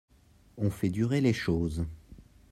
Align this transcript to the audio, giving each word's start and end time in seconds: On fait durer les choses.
On 0.57 0.71
fait 0.71 0.89
durer 0.89 1.21
les 1.21 1.31
choses. 1.31 1.85